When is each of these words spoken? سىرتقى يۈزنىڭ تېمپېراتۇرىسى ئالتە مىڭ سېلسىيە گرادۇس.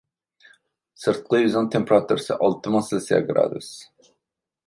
سىرتقى 1.01 1.41
يۈزنىڭ 1.41 1.67
تېمپېراتۇرىسى 1.75 2.39
ئالتە 2.47 2.73
مىڭ 2.77 2.87
سېلسىيە 2.89 3.19
گرادۇس. 3.31 3.71